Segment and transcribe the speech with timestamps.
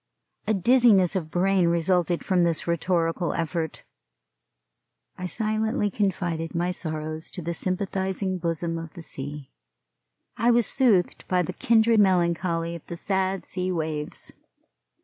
[0.47, 3.83] A dizziness of brain resulted from this rhetorical effort.
[5.15, 9.51] I silently confided my sorrows to the sympathizing bosom of the sea.
[10.37, 14.31] I was soothed by the kindred melancholy of the sad sea waves.